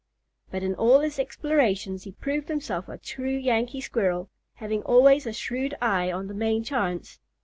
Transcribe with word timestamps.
But 0.49 0.63
in 0.63 0.73
all 0.73 1.01
his 1.01 1.19
explorations 1.19 2.05
he 2.05 2.13
proved 2.13 2.47
himself 2.47 2.89
a 2.89 2.97
true 2.97 3.35
Yankee 3.35 3.81
squirrel, 3.81 4.31
having 4.55 4.81
always 4.81 5.27
a 5.27 5.31
shrewd 5.31 5.75
eye 5.79 6.11
on 6.11 6.25
the 6.25 6.33
main 6.33 6.63
chance. 6.63 7.19